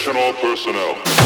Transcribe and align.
Attention 0.00 0.16
all 0.16 0.32
personnel. 0.32 1.19